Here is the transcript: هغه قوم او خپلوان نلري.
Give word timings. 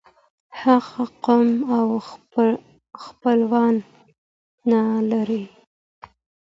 هغه 0.61 1.03
قوم 1.25 1.49
او 1.77 1.87
خپلوان 3.03 3.75
نلري. 5.09 5.43